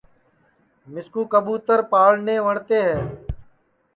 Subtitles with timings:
[0.91, 2.97] مِسکُو کئبوتر پاݪنے وٹؔتے ہے